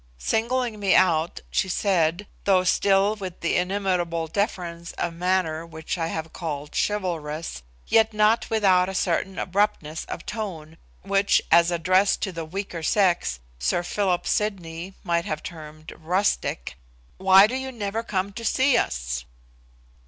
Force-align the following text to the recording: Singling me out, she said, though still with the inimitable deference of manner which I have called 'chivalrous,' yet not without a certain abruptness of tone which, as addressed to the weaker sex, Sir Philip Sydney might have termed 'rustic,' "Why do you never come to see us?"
Singling 0.17 0.79
me 0.79 0.95
out, 0.95 1.41
she 1.51 1.69
said, 1.69 2.25
though 2.45 2.63
still 2.63 3.15
with 3.15 3.41
the 3.41 3.55
inimitable 3.55 4.25
deference 4.25 4.93
of 4.93 5.13
manner 5.13 5.63
which 5.63 5.95
I 5.95 6.07
have 6.07 6.33
called 6.33 6.73
'chivalrous,' 6.75 7.61
yet 7.85 8.11
not 8.11 8.49
without 8.49 8.89
a 8.89 8.95
certain 8.95 9.37
abruptness 9.37 10.05
of 10.05 10.25
tone 10.25 10.77
which, 11.03 11.39
as 11.51 11.69
addressed 11.69 12.19
to 12.23 12.31
the 12.31 12.45
weaker 12.45 12.81
sex, 12.81 13.41
Sir 13.59 13.83
Philip 13.83 14.25
Sydney 14.25 14.95
might 15.03 15.25
have 15.25 15.43
termed 15.43 15.93
'rustic,' 15.95 16.77
"Why 17.17 17.45
do 17.45 17.53
you 17.53 17.71
never 17.71 18.01
come 18.01 18.33
to 18.33 18.43
see 18.43 18.77
us?" 18.77 19.25